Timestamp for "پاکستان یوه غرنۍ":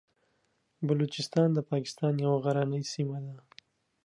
1.71-2.83